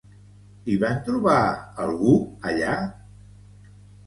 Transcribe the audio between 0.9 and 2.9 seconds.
trobar algú allà?